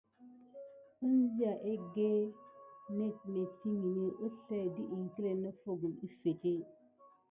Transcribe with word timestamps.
Enziya 1.07 1.53
egge 1.71 2.09
ged 2.25 2.27
nettiŋgini 3.35 4.07
əslay 4.27 4.65
dət 4.75 4.91
iŋkle 4.97 5.29
noffo 5.43 5.71
gum 5.79 5.93
əffete. 6.05 6.53